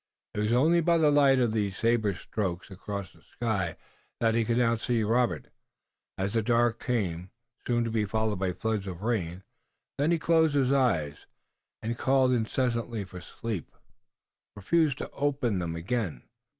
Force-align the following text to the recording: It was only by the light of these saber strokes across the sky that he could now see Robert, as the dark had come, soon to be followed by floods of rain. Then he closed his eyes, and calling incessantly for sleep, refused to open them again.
It 0.33 0.39
was 0.39 0.51
only 0.51 0.81
by 0.81 0.97
the 0.97 1.11
light 1.11 1.37
of 1.37 1.53
these 1.53 1.77
saber 1.77 2.15
strokes 2.15 2.71
across 2.71 3.13
the 3.13 3.21
sky 3.21 3.75
that 4.19 4.33
he 4.33 4.43
could 4.43 4.57
now 4.57 4.75
see 4.75 5.03
Robert, 5.03 5.49
as 6.17 6.33
the 6.33 6.41
dark 6.41 6.83
had 6.85 6.87
come, 7.11 7.29
soon 7.67 7.83
to 7.83 7.91
be 7.91 8.05
followed 8.05 8.39
by 8.39 8.53
floods 8.53 8.87
of 8.87 9.03
rain. 9.03 9.43
Then 9.99 10.09
he 10.09 10.17
closed 10.17 10.55
his 10.55 10.71
eyes, 10.71 11.27
and 11.83 11.99
calling 11.99 12.33
incessantly 12.35 13.03
for 13.05 13.21
sleep, 13.21 13.75
refused 14.55 14.97
to 14.97 15.11
open 15.11 15.59
them 15.59 15.75
again. 15.75 16.23